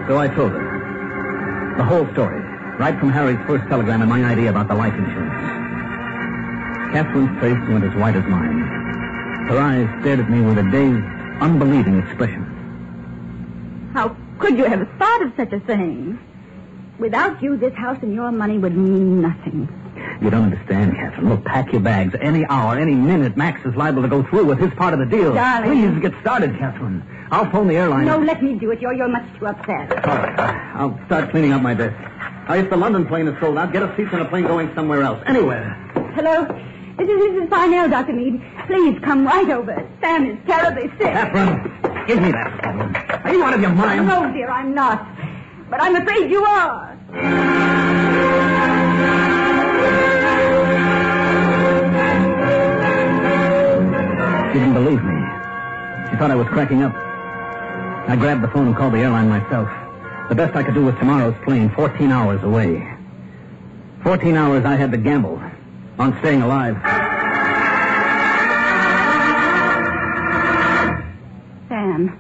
So 0.07 0.17
I 0.17 0.27
told 0.35 0.53
her. 0.53 1.75
The 1.77 1.83
whole 1.83 2.11
story. 2.13 2.42
Right 2.79 2.97
from 2.99 3.11
Harry's 3.11 3.39
first 3.45 3.67
telegram 3.69 4.01
and 4.01 4.09
my 4.09 4.23
idea 4.25 4.49
about 4.49 4.67
the 4.67 4.75
life 4.75 4.93
insurance. 4.93 5.33
Catherine's 6.91 7.39
face 7.39 7.69
went 7.69 7.83
as 7.83 7.95
white 7.95 8.15
as 8.15 8.23
mine. 8.25 8.59
Her 9.47 9.59
eyes 9.59 9.87
stared 10.01 10.19
at 10.19 10.29
me 10.29 10.41
with 10.41 10.57
a 10.57 10.63
dazed, 10.63 11.05
unbelieving 11.41 11.99
expression. 11.99 13.91
How 13.93 14.15
could 14.39 14.57
you 14.57 14.65
have 14.65 14.87
thought 14.97 15.21
of 15.21 15.33
such 15.37 15.53
a 15.53 15.59
thing? 15.59 16.19
Without 16.99 17.41
you, 17.43 17.57
this 17.57 17.73
house 17.73 17.97
and 18.01 18.13
your 18.13 18.31
money 18.31 18.57
would 18.57 18.75
mean 18.75 19.21
nothing. 19.21 19.67
You 20.21 20.29
don't 20.29 20.43
understand, 20.45 20.95
Catherine. 20.95 21.29
Look, 21.29 21.43
pack 21.45 21.71
your 21.71 21.81
bags. 21.81 22.15
Any 22.21 22.45
hour, 22.45 22.77
any 22.77 22.93
minute, 22.95 23.35
Max 23.37 23.63
is 23.65 23.75
liable 23.75 24.01
to 24.01 24.07
go 24.07 24.23
through 24.23 24.45
with 24.45 24.59
his 24.59 24.71
part 24.73 24.93
of 24.93 24.99
the 24.99 25.05
deal. 25.05 25.33
Darling. 25.33 25.69
Please 25.71 26.01
get 26.01 26.19
started, 26.21 26.57
Catherine. 26.57 27.03
I'll 27.31 27.49
phone 27.51 27.67
the 27.67 27.75
airline. 27.75 28.05
No, 28.05 28.17
let 28.19 28.41
me 28.43 28.53
do 28.53 28.71
it. 28.71 28.79
You're, 28.81 28.93
you're 28.93 29.07
much 29.07 29.25
too 29.39 29.47
upset. 29.47 29.91
All 30.07 30.15
right. 30.15 30.39
I'll 30.75 30.99
start 31.05 31.31
cleaning 31.31 31.51
up 31.51 31.61
my 31.61 31.73
desk. 31.73 31.95
Now, 32.47 32.55
if 32.55 32.69
the 32.69 32.75
London 32.75 33.05
plane 33.05 33.27
is 33.27 33.39
sold 33.39 33.57
out, 33.57 33.71
get 33.71 33.83
a 33.83 33.95
seat 33.95 34.13
on 34.13 34.21
a 34.21 34.25
plane 34.25 34.43
going 34.43 34.69
somewhere 34.75 35.01
else. 35.01 35.23
Anywhere. 35.25 35.73
Hello? 36.13 36.45
This 36.97 37.07
is 37.07 37.15
Mrs. 37.15 37.49
Parnell, 37.49 37.89
Dr. 37.89 38.13
Mead. 38.13 38.41
Please 38.67 38.99
come 39.01 39.25
right 39.25 39.49
over. 39.49 39.89
Sam 40.01 40.25
is 40.25 40.37
terribly 40.45 40.89
sick. 40.97 41.13
Catherine, 41.13 42.05
give 42.05 42.21
me 42.21 42.31
that 42.31 42.61
phone. 42.61 42.95
Are 43.23 43.33
you 43.33 43.43
out 43.43 43.53
of 43.53 43.61
your 43.61 43.71
mind? 43.71 44.07
No, 44.07 44.31
dear, 44.33 44.49
I'm 44.49 44.75
not. 44.75 45.07
But 45.69 45.81
I'm 45.81 45.95
afraid 45.95 46.29
you 46.29 46.43
are. 46.43 46.99
She 54.51 54.59
didn't 54.59 54.73
believe 54.73 55.03
me. 55.03 55.19
She 56.11 56.17
thought 56.17 56.29
I 56.29 56.35
was 56.35 56.47
cracking 56.49 56.83
up. 56.83 56.93
I 58.07 58.15
grabbed 58.19 58.43
the 58.43 58.49
phone 58.49 58.67
and 58.67 58.75
called 58.75 58.93
the 58.93 58.99
airline 58.99 59.29
myself. 59.29 59.69
The 60.29 60.35
best 60.35 60.55
I 60.55 60.63
could 60.63 60.73
do 60.73 60.85
was 60.85 60.95
tomorrow's 60.95 61.35
plane, 61.43 61.69
14 61.75 62.11
hours 62.11 62.41
away. 62.43 62.87
14 64.03 64.35
hours 64.35 64.65
I 64.65 64.75
had 64.75 64.91
to 64.91 64.97
gamble 64.97 65.41
on 65.99 66.17
staying 66.19 66.41
alive. 66.41 66.75
Sam, 71.69 72.19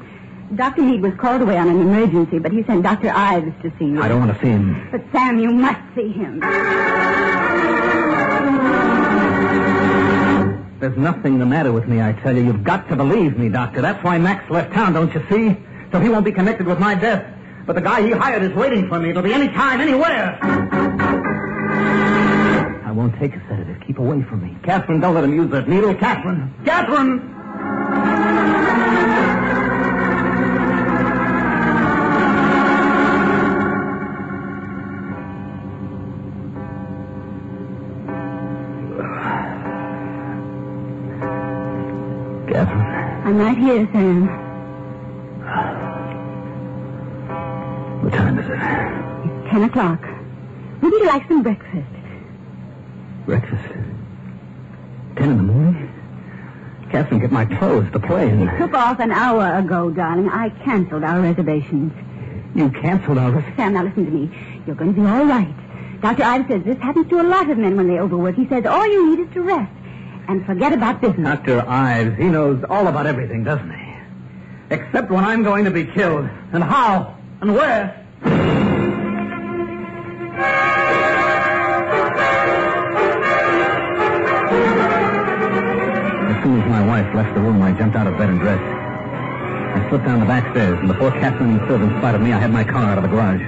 Dr. 0.55 0.81
Mead 0.83 1.01
was 1.01 1.13
called 1.15 1.41
away 1.41 1.57
on 1.57 1.69
an 1.69 1.79
emergency, 1.81 2.39
but 2.39 2.51
he 2.51 2.63
sent 2.63 2.83
Dr. 2.83 3.09
Ives 3.09 3.51
to 3.63 3.71
see 3.79 3.85
you. 3.85 4.01
I 4.01 4.07
don't 4.07 4.19
want 4.19 4.37
to 4.37 4.41
see 4.43 4.51
him. 4.51 4.87
But, 4.91 5.01
Sam, 5.11 5.39
you 5.39 5.51
must 5.51 5.81
see 5.95 6.09
him. 6.09 6.39
There's 10.79 10.97
nothing 10.97 11.39
the 11.39 11.45
matter 11.45 11.71
with 11.71 11.87
me, 11.87 12.01
I 12.01 12.11
tell 12.13 12.35
you. 12.35 12.43
You've 12.43 12.63
got 12.63 12.89
to 12.89 12.95
believe 12.95 13.37
me, 13.37 13.47
Doctor. 13.49 13.81
That's 13.81 14.03
why 14.03 14.17
Max 14.17 14.49
left 14.51 14.73
town, 14.73 14.93
don't 14.93 15.13
you 15.13 15.25
see? 15.29 15.57
So 15.91 15.99
he 15.99 16.09
won't 16.09 16.25
be 16.25 16.31
connected 16.31 16.67
with 16.67 16.79
my 16.79 16.93
death. 16.95 17.25
But 17.65 17.75
the 17.75 17.81
guy 17.81 18.01
he 18.01 18.11
hired 18.11 18.43
is 18.43 18.53
waiting 18.53 18.89
for 18.89 18.99
me. 18.99 19.11
It'll 19.11 19.23
be 19.23 19.33
any 19.33 19.47
time, 19.47 19.79
anywhere. 19.79 20.37
I 22.85 22.91
won't 22.91 23.17
take 23.19 23.33
a 23.35 23.41
sedative. 23.47 23.81
Keep 23.87 23.99
away 23.99 24.21
from 24.23 24.43
me. 24.43 24.57
Catherine, 24.63 24.99
don't 24.99 25.15
let 25.15 25.23
him 25.23 25.33
use 25.33 25.49
that 25.51 25.69
needle. 25.69 25.95
Catherine! 25.95 26.53
Catherine! 26.65 27.29
Catherine, 42.51 43.25
I'm 43.25 43.37
right 43.37 43.57
here, 43.57 43.87
Sam. 43.93 44.42
What 48.03 48.13
time 48.13 48.37
is 48.37 48.45
it? 48.45 48.53
It's 48.53 49.49
ten 49.49 49.63
o'clock. 49.63 50.01
Wouldn't 50.81 51.01
you 51.01 51.07
like 51.07 51.27
some 51.27 51.41
breakfast? 51.41 51.87
Breakfast. 53.25 53.73
Ten 55.15 55.29
in 55.29 55.37
the 55.37 55.43
morning? 55.43 55.89
Catherine, 56.91 57.21
get 57.21 57.31
my 57.31 57.45
clothes, 57.45 57.89
the 57.91 57.99
plane. 57.99 58.51
Took 58.59 58.73
off 58.73 58.99
an 58.99 59.11
hour 59.11 59.57
ago, 59.57 59.89
darling. 59.89 60.29
I 60.29 60.49
canceled 60.49 61.03
our 61.03 61.21
reservations. 61.21 61.93
You 62.55 62.69
canceled 62.69 63.17
our 63.17 63.31
reservations? 63.31 63.57
Sam, 63.57 63.73
now 63.73 63.83
listen 63.83 64.05
to 64.05 64.11
me. 64.11 64.29
You're 64.67 64.75
going 64.75 64.93
to 64.93 65.01
be 65.01 65.07
all 65.07 65.25
right. 65.25 65.55
Dr. 66.01 66.23
Ives 66.23 66.47
says 66.49 66.63
this 66.63 66.77
happens 66.79 67.07
to 67.09 67.21
a 67.21 67.23
lot 67.23 67.49
of 67.49 67.57
men 67.57 67.77
when 67.77 67.87
they 67.87 67.97
overwork. 67.97 68.35
He 68.35 68.47
says 68.47 68.65
all 68.65 68.85
you 68.85 69.09
need 69.15 69.25
is 69.25 69.33
to 69.33 69.41
rest 69.41 69.71
and 70.27 70.45
forget 70.45 70.73
about 70.73 71.01
business. 71.01 71.25
Dr. 71.25 71.67
Ives, 71.67 72.17
he 72.17 72.25
knows 72.25 72.63
all 72.69 72.87
about 72.87 73.07
everything, 73.07 73.43
doesn't 73.43 73.71
he? 73.71 73.95
Except 74.69 75.09
when 75.09 75.23
I'm 75.23 75.43
going 75.43 75.65
to 75.65 75.71
be 75.71 75.85
killed. 75.85 76.27
And 76.51 76.63
how? 76.63 77.17
And 77.43 77.53
where? 77.53 77.91
As 86.29 86.43
soon 86.43 86.61
as 86.61 86.69
my 86.69 86.87
wife 86.87 87.13
left 87.13 87.35
the 87.35 87.41
room, 87.41 87.61
I 87.61 87.73
jumped 87.73 87.97
out 87.97 88.07
of 88.07 88.17
bed 88.17 88.29
and 88.29 88.39
dressed. 88.39 88.63
I 88.63 89.89
slipped 89.89 90.05
down 90.05 90.21
the 90.21 90.25
back 90.25 90.49
stairs, 90.51 90.79
and 90.79 90.87
before 90.87 91.11
Catherine 91.11 91.57
and 91.57 91.67
servants 91.67 91.97
spotted 91.97 92.21
me, 92.21 92.31
I 92.31 92.39
had 92.39 92.53
my 92.53 92.63
car 92.63 92.85
out 92.85 92.97
of 92.97 93.03
the 93.03 93.09
garage. 93.09 93.41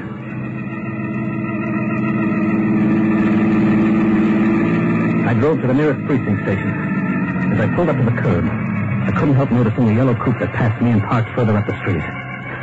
I 5.25 5.33
drove 5.39 5.61
to 5.61 5.67
the 5.67 5.73
nearest 5.73 6.05
precinct 6.05 6.43
station. 6.43 7.53
As 7.53 7.61
I 7.61 7.73
pulled 7.73 7.87
up 7.87 7.95
to 7.95 8.03
the 8.03 8.21
curb, 8.21 8.43
I 8.43 9.11
couldn't 9.17 9.35
help 9.35 9.51
noticing 9.51 9.85
the 9.85 9.93
yellow 9.93 10.15
coupe 10.15 10.39
that 10.39 10.51
passed 10.51 10.81
me 10.81 10.91
and 10.91 11.01
parked 11.01 11.29
further 11.29 11.57
up 11.57 11.65
the 11.65 11.79
street. 11.79 12.03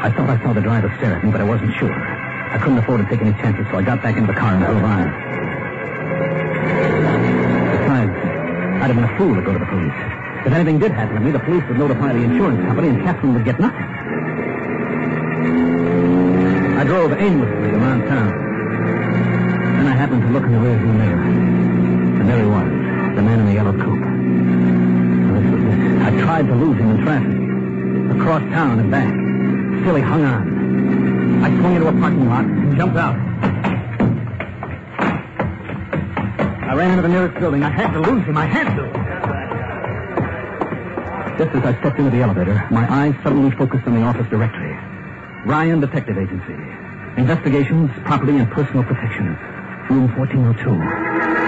I 0.03 0.11
thought 0.11 0.29
I 0.29 0.43
saw 0.43 0.53
the 0.53 0.61
driver 0.61 0.93
stare 0.99 1.15
at 1.15 1.25
me, 1.25 1.31
but 1.31 1.41
I 1.41 1.45
wasn't 1.45 1.73
sure. 1.79 1.95
I 1.95 2.59
couldn't 2.59 2.79
afford 2.79 3.03
to 3.03 3.07
take 3.09 3.23
any 3.23 3.39
chances, 3.39 3.65
so 3.71 3.79
I 3.79 3.83
got 3.83 4.03
back 4.03 4.17
into 4.17 4.33
the 4.33 4.39
car 4.39 4.55
and 4.55 4.65
drove 4.65 4.83
on. 4.83 5.07
Besides, 7.71 8.11
I'd 8.83 8.91
have 8.91 8.97
been 8.99 9.07
a 9.07 9.17
fool 9.17 9.37
to 9.37 9.43
go 9.43 9.53
to 9.53 9.61
the 9.61 9.67
police. 9.71 9.95
If 10.45 10.53
anything 10.53 10.81
did 10.81 10.91
happen 10.91 11.15
to 11.15 11.21
me, 11.21 11.31
the 11.31 11.39
police 11.39 11.63
would 11.69 11.79
notify 11.79 12.13
the 12.13 12.19
insurance 12.19 12.67
company 12.67 12.89
and 12.89 13.01
Catherine 13.05 13.35
would 13.35 13.45
get 13.45 13.61
nothing. 13.61 13.87
I 16.75 16.83
drove 16.83 17.13
aimlessly 17.13 17.71
around 17.71 18.03
town. 18.09 18.33
Then 19.79 19.87
I 19.87 19.95
happened 19.95 20.23
to 20.23 20.29
look 20.31 20.43
in 20.43 20.51
the 20.51 20.59
rearview 20.59 20.99
mirror. 20.99 21.23
And 21.23 22.29
there 22.29 22.43
he 22.43 22.51
was, 22.51 23.15
the 23.15 23.23
man 23.23 23.39
in 23.39 23.47
the 23.47 23.55
yellow 23.55 23.71
coupe. 23.71 24.03
Well, 25.31 25.41
this 25.41 25.47
was 25.47 25.63
it. 25.63 26.03
I 26.03 26.11
tried 26.27 26.49
to 26.49 26.57
lose 26.57 26.77
him 26.77 26.91
in 26.91 27.05
traffic. 27.07 28.19
Across 28.19 28.43
town 28.51 28.81
and 28.81 28.91
back. 28.91 29.22
Still 29.83 29.97
he 29.97 30.03
hung 30.03 30.25
on. 30.25 31.45
I 31.45 31.59
swung 31.59 31.75
into 31.75 31.89
a 31.89 31.93
parking 31.93 32.29
lot 32.29 32.45
and 32.45 32.77
jumped 32.77 32.97
out. 32.97 33.17
I 36.71 36.75
ran 36.75 36.91
into 36.93 37.03
the 37.03 37.09
nearest 37.09 37.41
building. 37.41 37.65
I 37.65 37.69
had 37.69 37.93
to 37.93 37.99
lose 37.99 38.25
him. 38.25 38.37
I 38.37 38.47
had 38.47 38.77
to. 38.77 38.85
Just 41.37 41.57
as 41.57 41.65
I 41.65 41.81
stepped 41.81 41.99
into 41.99 42.13
the 42.13 42.23
elevator, 42.23 42.65
my 42.71 42.87
eyes 42.89 43.15
suddenly 43.25 43.51
focused 43.57 43.85
on 43.89 43.97
the 43.97 44.03
office 44.03 44.29
directory. 44.31 44.79
Ryan 45.47 45.81
Detective 45.81 46.17
Agency. 46.17 46.55
Investigations, 47.21 47.91
property, 48.05 48.37
and 48.37 48.49
personal 48.53 48.85
protection. 48.85 49.37
Room 49.91 50.17
1402. 50.17 51.42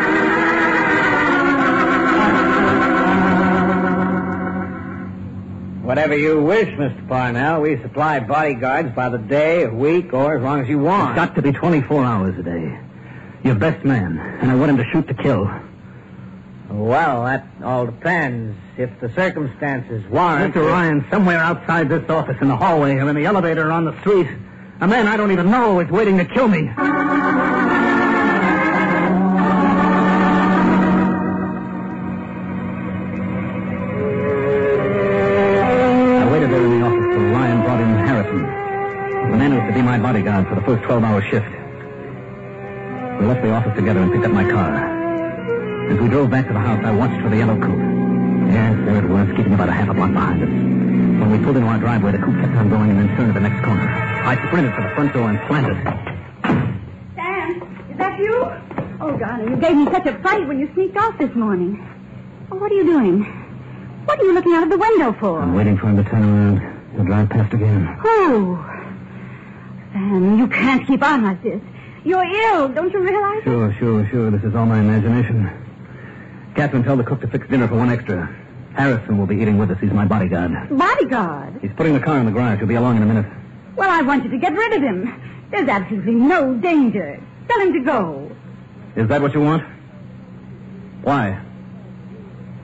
Whatever 5.95 6.17
you 6.17 6.43
wish, 6.43 6.67
Mr. 6.71 7.07
Parnell. 7.07 7.61
We 7.61 7.81
supply 7.81 8.19
bodyguards 8.19 8.93
by 8.97 9.11
the 9.11 9.19
day, 9.19 9.63
a 9.63 9.71
week, 9.71 10.13
or 10.13 10.37
as 10.37 10.43
long 10.43 10.61
as 10.61 10.69
you 10.69 10.81
want. 10.81 11.11
It's 11.11 11.25
got 11.25 11.37
to 11.37 11.43
be 11.43 11.53
24 11.53 12.05
hours 12.05 12.37
a 12.37 12.43
day. 12.43 12.81
Your 13.45 13.55
best 13.55 13.85
man, 13.85 14.19
and 14.19 14.51
I 14.51 14.57
want 14.57 14.71
him 14.71 14.77
to 14.79 14.85
shoot 14.91 15.07
to 15.07 15.15
kill. 15.15 15.49
Well, 16.69 17.27
that 17.27 17.47
all 17.63 17.87
depends. 17.87 18.59
If 18.77 18.91
the 18.99 19.09
circumstances 19.15 20.05
warrant. 20.11 20.53
Mr. 20.53 20.67
Ryan, 20.67 21.07
somewhere 21.13 21.39
outside 21.39 21.89
this 21.89 22.11
office, 22.11 22.39
in 22.41 22.49
the 22.49 22.57
hallway, 22.57 22.97
or 22.97 23.09
in 23.09 23.15
the 23.15 23.27
elevator, 23.27 23.69
or 23.69 23.71
on 23.71 23.85
the 23.85 23.97
street, 24.01 24.27
a 24.81 24.89
man 24.89 25.07
I 25.07 25.17
don't 25.17 25.31
even 25.31 25.49
know 25.49 25.79
is 25.79 25.89
waiting 25.91 26.19
to 26.19 26.25
kill 26.25 26.49
me. 26.49 26.73
We 43.77 43.81
left 43.81 43.97
the 43.97 44.01
office 44.01 44.01
together 44.01 44.01
and 44.01 44.13
picked 44.13 44.25
up 44.25 44.33
my 44.33 44.45
car. 44.51 45.91
As 45.91 45.99
we 45.99 46.09
drove 46.09 46.31
back 46.31 46.47
to 46.47 46.53
the 46.53 46.61
house, 46.61 46.85
I 46.85 46.91
watched 46.93 47.21
for 47.23 47.29
the 47.29 47.37
yellow 47.37 47.59
coupe. 47.59 47.79
Yes, 48.51 48.77
there 48.85 48.99
it 49.05 49.09
was, 49.09 49.29
keeping 49.37 49.55
about 49.55 49.69
a 49.69 49.73
half 49.73 49.89
a 49.89 49.95
block 49.95 50.13
behind 50.13 50.43
us. 50.43 50.49
When 50.49 51.31
we 51.31 51.39
pulled 51.39 51.57
into 51.57 51.69
our 51.69 51.79
driveway, 51.79 52.13
the 52.13 52.19
coupe 52.19 52.41
kept 52.41 52.55
on 52.55 52.71
going 52.71 52.91
and 52.91 53.01
then 53.01 53.17
turned 53.17 53.35
to 53.35 53.41
the 53.41 53.49
next 53.49 53.65
corner. 53.65 53.89
I 53.89 54.37
sprinted 54.47 54.75
for 54.75 54.83
the 54.83 54.95
front 54.95 55.13
door 55.13 55.31
and 55.31 55.39
slammed 55.49 55.71
it. 55.71 55.79
Sam, 57.15 57.63
is 57.91 57.99
that 57.99 58.19
you? 58.19 58.35
Oh, 59.01 59.17
darling, 59.19 59.51
you 59.51 59.57
gave 59.57 59.77
me 59.77 59.85
such 59.87 60.07
a 60.07 60.19
fright 60.21 60.47
when 60.47 60.61
you 60.61 60.71
sneaked 60.75 60.97
off 60.97 61.19
this 61.19 61.35
morning. 61.35 61.83
Oh, 62.51 62.57
what 62.57 62.71
are 62.71 62.75
you 62.75 62.85
doing? 62.85 63.25
What 64.05 64.21
are 64.21 64.25
you 64.25 64.35
looking 64.35 64.53
out 64.53 64.63
of 64.65 64.71
the 64.71 64.79
window 64.79 65.13
for? 65.19 65.41
I'm 65.41 65.55
waiting 65.55 65.77
for 65.79 65.89
him 65.89 65.97
to 66.03 66.09
turn 66.09 66.23
around. 66.23 66.61
He'll 66.95 67.05
drive 67.05 67.29
past 67.31 67.53
again. 67.53 67.99
Oh. 68.05 68.71
Sam, 69.93 70.39
you 70.39 70.49
can't 70.49 70.87
keep 70.87 71.03
on 71.03 71.25
like 71.25 71.43
this. 71.43 71.61
You're 72.05 72.25
ill, 72.25 72.69
don't 72.69 72.93
you 72.93 73.01
realize? 73.01 73.39
it? 73.39 73.45
Sure, 73.45 73.75
sure, 73.79 74.09
sure. 74.11 74.31
This 74.31 74.43
is 74.45 74.55
all 74.55 74.67
my 74.67 74.79
imagination. 74.79 75.51
Catherine, 76.55 76.85
tell 76.85 76.97
the 76.97 77.05
cook 77.05 77.21
to 77.23 77.29
fix 77.29 77.49
dinner 77.49 77.67
for 77.67 77.77
one 77.77 77.91
extra. 77.91 78.27
Harrison 78.75 79.19
will 79.19 79.27
be 79.27 79.37
eating 79.37 79.57
with 79.59 79.71
us. 79.71 79.79
He's 79.81 79.93
my 79.93 80.05
bodyguard. 80.05 80.53
Bodyguard. 80.77 81.59
He's 81.63 81.73
putting 81.77 81.95
the 81.95 82.01
car 82.01 82.19
in 82.19 82.27
the 82.27 82.33
garage. 82.33 82.59
He'll 82.59 82.69
be 82.69 82.75
along 82.75 82.97
in 82.99 83.03
a 83.03 83.07
minute. 83.07 83.27
Well, 83.77 83.91
I 83.91 84.03
want 84.03 84.25
you 84.25 84.31
to 84.31 84.39
get 84.39 84.53
rid 84.53 84.73
of 84.75 84.83
him. 84.83 85.47
There's 85.51 85.69
absolutely 85.69 86.15
no 86.15 86.55
danger. 86.55 87.21
Tell 87.49 87.61
him 87.61 87.73
to 87.73 87.81
go. 87.81 88.31
Is 88.97 89.09
that 89.09 89.23
what 89.23 89.33
you 89.35 89.41
want? 89.41 89.63
Why? 91.03 91.41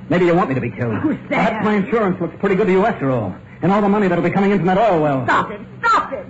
Maybe 0.08 0.26
you 0.26 0.34
want 0.34 0.48
me 0.48 0.54
to 0.56 0.60
be 0.60 0.70
killed. 0.70 0.94
Oh, 1.02 1.08
Sam. 1.10 1.28
Perhaps 1.28 1.64
my 1.64 1.74
insurance 1.74 2.20
looks 2.20 2.34
pretty 2.40 2.56
good 2.56 2.66
to 2.66 2.72
you 2.72 2.84
after 2.84 3.10
all. 3.10 3.34
And 3.62 3.70
all 3.70 3.80
the 3.80 3.88
money 3.88 4.08
that'll 4.08 4.24
be 4.24 4.30
coming 4.30 4.50
in 4.50 4.58
from 4.58 4.66
that 4.66 4.78
oil 4.78 5.00
well. 5.00 5.24
Stop 5.24 5.50
it. 5.50 5.60
Stop 5.80 6.12
it. 6.12 6.26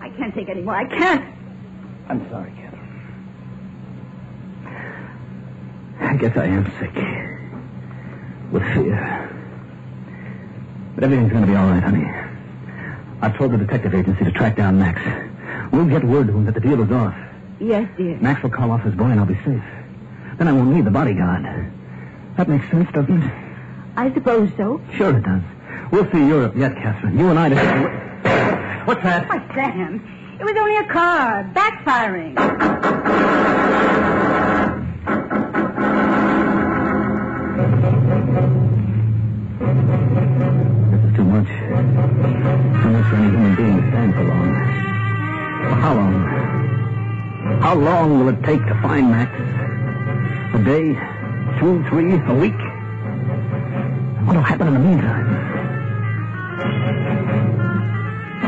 I 0.00 0.10
can't 0.16 0.34
take 0.34 0.48
any 0.48 0.62
more. 0.62 0.74
I 0.74 0.84
can't. 0.86 1.24
I'm 2.10 2.28
sorry, 2.28 2.52
Catherine. 2.56 2.80
I 6.00 6.16
guess 6.16 6.36
I 6.36 6.46
am 6.46 6.64
sick. 6.80 6.92
With 8.50 8.64
fear. 8.74 9.30
But 10.96 11.04
everything's 11.04 11.30
going 11.30 11.44
to 11.44 11.48
be 11.48 11.54
all 11.54 11.68
right, 11.68 11.80
honey. 11.80 12.04
I've 13.22 13.36
told 13.38 13.52
the 13.52 13.58
detective 13.58 13.94
agency 13.94 14.24
to 14.24 14.32
track 14.32 14.56
down 14.56 14.80
Max. 14.80 15.00
We'll 15.72 15.86
get 15.86 16.02
word 16.02 16.26
to 16.26 16.32
him 16.32 16.46
that 16.46 16.54
the 16.54 16.60
deal 16.60 16.82
is 16.82 16.90
off. 16.90 17.14
Yes, 17.60 17.88
dear. 17.96 18.18
Max 18.18 18.42
will 18.42 18.50
call 18.50 18.72
off 18.72 18.82
his 18.82 18.96
boy 18.96 19.04
and 19.04 19.20
I'll 19.20 19.26
be 19.26 19.36
safe. 19.44 19.62
Then 20.36 20.48
I 20.48 20.52
won't 20.52 20.74
need 20.74 20.86
the 20.86 20.90
bodyguard. 20.90 21.44
That 22.36 22.48
makes 22.48 22.68
sense, 22.72 22.90
doesn't 22.92 23.22
it? 23.22 23.32
I 23.96 24.12
suppose 24.14 24.50
so. 24.56 24.80
Sure 24.94 25.16
it 25.16 25.22
does. 25.22 25.42
We'll 25.92 26.10
see 26.10 26.26
Europe 26.26 26.56
yet, 26.56 26.74
Catherine. 26.74 27.16
You 27.16 27.28
and 27.28 27.38
I. 27.38 27.50
What's 28.84 29.02
that? 29.04 29.28
Why, 29.28 29.54
Sam, 29.54 30.19
it 30.40 30.44
was 30.44 30.56
only 30.56 30.76
a 30.76 30.84
car 30.84 31.44
backfiring. 31.54 32.34
This 39.70 41.04
is 41.04 41.16
too 41.16 41.24
much. 41.24 41.46
Too 41.46 42.90
much 42.90 43.06
for 43.08 43.16
any 43.16 43.30
human 43.30 43.54
being 43.56 43.76
to 43.76 43.88
stand 43.90 44.14
for 44.14 44.24
long. 44.24 44.54
How 45.80 45.94
long? 45.94 46.14
How 47.60 47.74
long 47.74 48.18
will 48.18 48.28
it 48.30 48.42
take 48.42 48.64
to 48.66 48.74
find 48.82 49.10
Max? 49.10 49.30
A 50.54 50.58
day? 50.64 50.98
Two, 51.58 51.84
three, 51.88 52.14
a 52.14 52.34
week? 52.34 52.58
What 54.26 54.36
will 54.36 54.42
happen 54.42 54.68
in 54.68 54.74
the 54.74 54.80
meantime? 54.80 55.26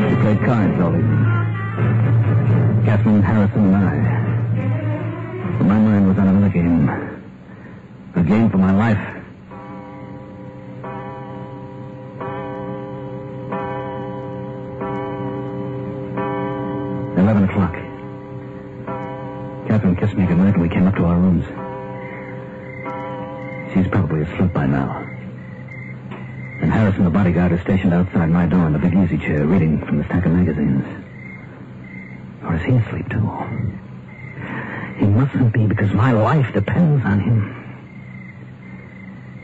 We 0.09 0.15
played 0.21 0.43
cards 0.43 0.81
all 0.81 0.95
evening. 0.95 1.42
Catherine, 2.85 3.23
Harrison, 3.23 3.73
and 3.73 3.75
I. 3.77 5.57
But 5.57 5.65
my 5.65 5.79
mind 5.79 6.07
was 6.07 6.17
on 6.17 6.27
another 6.27 6.49
game. 6.49 6.89
A 8.15 8.23
game 8.23 8.49
for 8.49 8.57
my 8.57 8.71
life. 8.73 8.97
Eleven 17.17 17.43
o'clock. 17.45 17.73
Catherine 19.67 19.95
kissed 19.95 20.15
me 20.15 20.25
goodnight 20.25 20.55
and 20.55 20.61
we 20.61 20.67
came 20.67 20.85
up 20.85 20.95
to 20.95 21.05
our 21.05 21.17
rooms. 21.17 21.45
She's 23.73 23.87
probably 23.87 24.23
asleep 24.23 24.51
by 24.51 24.65
now. 24.67 24.99
And 26.61 26.71
Harrison, 26.71 27.05
the 27.05 27.09
bodyguard, 27.09 27.53
is 27.53 27.61
stationed 27.61 27.93
outside 27.93 28.29
my 28.29 28.45
door 28.45 28.67
in 28.67 28.73
the 28.73 28.79
big 28.79 28.93
easy 28.93 29.17
chair, 29.17 29.45
reading 29.45 29.83
from 29.85 29.99
the 29.99 30.03
stack 30.03 30.25
of 30.25 30.33
magazines. 30.33 31.02
Is 32.53 32.61
he 32.61 32.75
asleep 32.75 33.09
too? 33.09 33.29
He 34.99 35.05
mustn't 35.05 35.53
be 35.53 35.65
because 35.65 35.91
my 35.93 36.11
life 36.11 36.53
depends 36.53 37.03
on 37.03 37.19
him. 37.19 37.59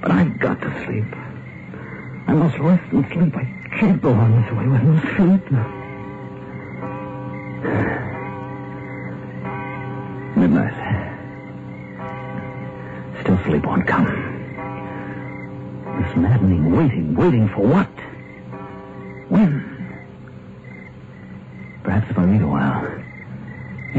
But 0.02 0.12
I've 0.12 0.40
got 0.40 0.62
to 0.62 0.86
sleep. 0.86 1.06
I 2.28 2.34
must 2.34 2.58
rest 2.60 2.84
and 2.94 3.06
sleep. 3.12 3.36
I 3.36 3.46
can't 3.80 4.00
go 4.00 4.14
on 4.14 4.42
this 4.42 4.52
way 4.52 4.68
with 4.68 4.84
no 4.84 5.00
sleep. 5.16 5.52
Midnight. 10.38 10.76
Still 13.22 13.40
sleep 13.46 13.66
won't 13.66 13.88
come. 13.88 14.06
This 16.00 16.16
maddening 16.16 16.72
waiting, 16.78 17.16
waiting 17.16 17.50
for 17.50 17.62
what? 17.62 17.90
When? 19.30 19.66
Perhaps 21.84 22.12
if 22.12 22.18
I 22.20 22.24
read 22.24 22.42
a 22.42 22.48
while. 22.48 22.89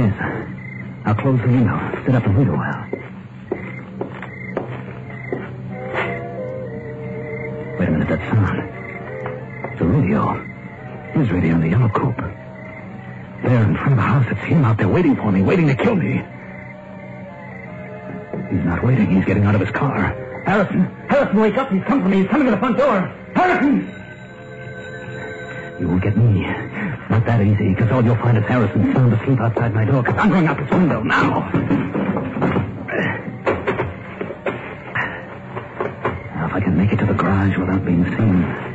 Yes. 0.01 0.17
I'll 1.05 1.15
close 1.15 1.39
the 1.43 1.47
window, 1.47 1.77
sit 2.07 2.15
up 2.15 2.25
and 2.25 2.39
wait 2.39 2.49
a 2.49 2.53
while. 2.53 2.87
Wait 7.79 7.87
a 7.87 7.93
minute, 7.93 8.09
that 8.09 8.21
sound. 8.33 9.73
It's 9.73 9.81
a 9.83 9.85
radio. 9.85 10.43
His 11.13 11.31
radio 11.31 11.55
in 11.57 11.61
the 11.61 11.69
yellow 11.69 11.91
coupe. 11.91 12.17
There 12.17 13.63
in 13.63 13.75
front 13.77 13.93
of 13.93 13.97
the 13.97 14.03
house, 14.03 14.27
it's 14.31 14.41
him 14.41 14.65
out 14.65 14.79
there 14.79 14.89
waiting 14.89 15.17
for 15.17 15.31
me, 15.31 15.43
waiting 15.43 15.69
to 15.69 15.75
kill 15.75 15.97
me. 15.97 16.25
He's 18.51 18.65
not 18.65 18.83
waiting. 18.83 19.15
He's 19.15 19.27
getting 19.27 19.45
out 19.45 19.55
of 19.55 19.61
his 19.61 19.71
car. 19.71 20.17
Harrison! 20.47 20.87
Harrison, 21.11 21.41
wake 21.41 21.59
up! 21.59 21.71
He's 21.71 21.85
come 21.85 22.03
for 22.03 22.09
me. 22.09 22.23
He's 22.23 22.29
coming 22.29 22.47
to 22.47 22.53
the 22.53 22.59
front 22.59 22.79
door. 22.79 23.03
Harrison! 23.35 23.87
You 25.79 25.89
won't 25.89 26.03
get 26.03 26.17
me. 26.17 26.47
Not 27.11 27.27
that 27.27 27.41
easy, 27.43 27.71
because 27.75 27.91
all 27.91 28.05
you'll 28.05 28.15
find 28.17 28.39
is 28.39 28.45
Harrison 28.45 28.95
sound 28.95 29.13
asleep 29.13 29.41
outside 29.41 29.75
my 29.75 29.85
door, 29.85 30.09
I'm 30.09 30.31
going 30.31 30.47
out 30.47 30.57
this 30.59 30.71
window 30.71 31.03
now. 31.03 31.51
Now, 36.35 36.47
if 36.47 36.55
I 36.55 36.61
can 36.61 36.77
make 36.79 36.93
it 36.93 36.99
to 36.99 37.07
the 37.07 37.15
garage 37.15 37.59
without 37.59 37.85
being 37.85 38.05
seen. 38.05 38.70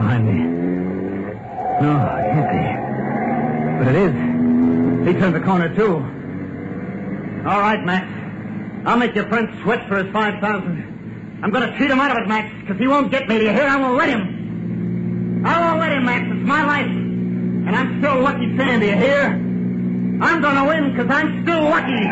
Behind 0.00 0.24
me. 0.26 0.38
No, 1.84 1.92
it 2.16 2.26
can't 2.32 2.50
be. 2.56 2.64
But 3.84 3.94
it 3.94 3.98
is. 4.06 4.14
He 5.06 5.12
turned 5.20 5.34
the 5.34 5.40
corner, 5.40 5.74
too. 5.74 5.96
All 7.48 7.60
right, 7.60 7.84
Max. 7.84 8.06
I'll 8.86 8.96
make 8.96 9.14
your 9.14 9.28
friend 9.28 9.48
sweat 9.62 9.86
for 9.88 10.02
his 10.02 10.12
5000 10.12 11.40
I'm 11.42 11.50
going 11.50 11.70
to 11.70 11.78
cheat 11.78 11.90
him 11.90 12.00
out 12.00 12.10
of 12.10 12.22
it, 12.22 12.28
Max, 12.28 12.54
because 12.60 12.78
he 12.78 12.86
won't 12.86 13.10
get 13.10 13.28
me. 13.28 13.38
Do 13.38 13.44
you 13.44 13.50
hear? 13.50 13.66
I 13.66 13.76
won't 13.76 13.96
let 13.96 14.08
him. 14.08 15.42
I 15.44 15.60
won't 15.60 15.80
let 15.80 15.92
him, 15.92 16.04
Max. 16.04 16.26
It's 16.30 16.46
my 16.46 16.64
life. 16.64 16.86
And 16.86 17.76
I'm 17.76 18.00
still 18.00 18.20
Lucky 18.20 18.56
Sam, 18.56 18.80
do 18.80 18.86
you 18.86 18.96
hear? 18.96 19.24
I'm 20.22 20.42
going 20.42 20.56
to 20.56 20.64
win 20.64 20.92
because 20.92 21.10
I'm 21.10 21.42
still 21.42 21.62
lucky. 21.64 22.04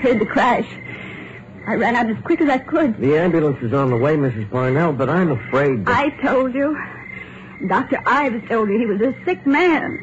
Heard 0.00 0.20
the 0.20 0.26
crash. 0.26 0.66
I 1.66 1.74
ran 1.74 1.94
out 1.94 2.10
as 2.10 2.16
quick 2.24 2.40
as 2.40 2.48
I 2.48 2.58
could. 2.58 2.96
The 2.98 3.16
ambulance 3.16 3.62
is 3.62 3.72
on 3.72 3.90
the 3.90 3.96
way, 3.96 4.16
Mrs. 4.16 4.50
Parnell, 4.50 4.92
but 4.92 5.08
I'm 5.08 5.30
afraid 5.30 5.84
that... 5.84 5.96
I 5.96 6.10
told 6.22 6.54
you. 6.54 6.76
Dr. 7.68 8.02
Ives 8.06 8.48
told 8.48 8.70
you 8.70 8.78
he 8.78 8.86
was 8.86 9.00
a 9.00 9.14
sick 9.24 9.46
man. 9.46 9.98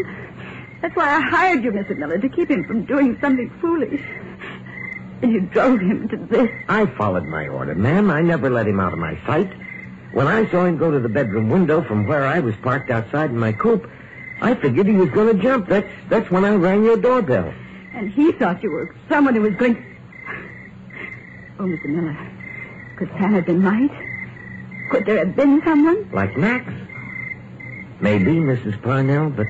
That's 0.81 0.95
why 0.95 1.15
I 1.15 1.21
hired 1.21 1.63
you, 1.63 1.71
Mr. 1.71 1.97
Miller, 1.97 2.19
to 2.19 2.29
keep 2.29 2.49
him 2.49 2.63
from 2.65 2.85
doing 2.85 3.17
something 3.19 3.49
foolish. 3.59 4.01
And 5.23 5.31
you 5.31 5.41
drove 5.41 5.79
him 5.79 6.07
to 6.09 6.17
this. 6.17 6.49
I 6.69 6.85
followed 6.85 7.25
my 7.25 7.47
order, 7.47 7.73
ma'am. 7.73 8.11
I 8.11 8.21
never 8.21 8.51
let 8.51 8.67
him 8.67 8.79
out 8.79 8.93
of 8.93 8.99
my 8.99 9.19
sight. 9.25 9.51
When 10.13 10.27
I 10.27 10.49
saw 10.51 10.65
him 10.65 10.77
go 10.77 10.91
to 10.91 10.99
the 10.99 11.09
bedroom 11.09 11.49
window 11.49 11.81
from 11.83 12.07
where 12.07 12.25
I 12.25 12.39
was 12.39 12.55
parked 12.57 12.91
outside 12.91 13.31
in 13.31 13.37
my 13.39 13.51
coupe, 13.51 13.89
I 14.41 14.53
figured 14.53 14.85
he 14.85 14.93
was 14.93 15.09
going 15.09 15.35
to 15.35 15.41
jump. 15.41 15.67
That's 15.67 15.89
that's 16.09 16.29
when 16.29 16.45
I 16.45 16.53
rang 16.53 16.83
your 16.83 16.97
doorbell. 16.97 17.51
And 17.93 18.11
he 18.11 18.31
thought 18.33 18.61
you 18.61 18.69
were 18.69 18.95
someone 19.09 19.33
who 19.33 19.41
was 19.41 19.55
going. 19.55 19.83
Oh, 21.59 21.63
Mr. 21.63 21.85
Miller, 21.85 22.15
could 22.97 23.09
Sam 23.17 23.33
have 23.33 23.45
been 23.45 23.63
right? 23.63 23.91
Could 24.91 25.05
there 25.05 25.25
have 25.25 25.35
been 25.35 25.61
someone? 25.65 26.09
Like 26.11 26.37
Max? 26.37 26.71
Maybe, 27.99 28.33
Mrs. 28.35 28.81
Parnell, 28.81 29.31
but 29.31 29.47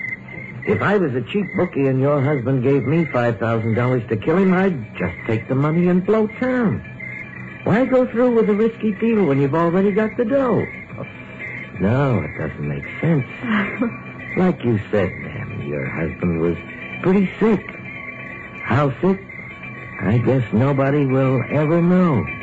if 0.66 0.82
I 0.82 0.98
was 0.98 1.14
a 1.16 1.22
cheap 1.22 1.46
bookie 1.58 1.88
and 1.88 2.00
your 2.00 2.22
husband 2.22 2.64
gave 2.64 2.84
me 2.86 3.06
$5,000 3.06 4.10
to 4.10 4.18
kill 4.18 4.38
him, 4.38 4.54
I'd 4.54 4.96
just 4.98 5.16
take 5.26 5.48
the 5.48 5.56
money 5.56 5.88
and 5.88 6.06
blow 6.06 6.28
town. 6.28 6.80
Why 7.66 7.86
go 7.86 8.10
through 8.10 8.36
with 8.36 8.50
a 8.50 8.54
risky 8.54 8.94
deal 8.94 9.26
when 9.26 9.42
you've 9.42 9.56
already 9.56 9.92
got 9.92 10.16
the 10.16 10.26
dough? 10.26 10.66
No, 11.82 12.20
it 12.20 12.38
doesn't 12.38 12.68
make 12.68 12.86
sense. 13.02 13.26
Like 14.38 14.64
you 14.64 14.80
said, 14.92 15.12
ma'am, 15.14 15.68
your 15.68 15.88
husband 15.90 16.40
was 16.40 16.56
pretty 17.02 17.28
sick. 17.40 17.66
How 18.62 18.94
sick? 19.02 19.20
I 20.00 20.18
guess 20.20 20.54
nobody 20.54 21.06
will 21.06 21.44
ever 21.50 21.82
know. 21.82 22.37